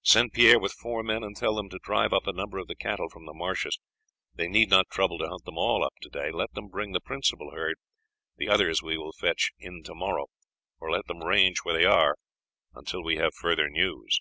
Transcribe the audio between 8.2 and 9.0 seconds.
the others we